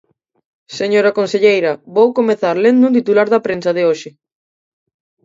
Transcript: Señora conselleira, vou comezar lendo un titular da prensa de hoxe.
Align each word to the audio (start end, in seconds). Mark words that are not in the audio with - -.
Señora 0.79 1.15
conselleira, 1.19 1.71
vou 1.95 2.07
comezar 2.19 2.55
lendo 2.63 2.83
un 2.89 2.95
titular 2.97 3.27
da 3.29 3.43
prensa 3.47 3.71
de 3.77 3.83
hoxe. 3.89 4.09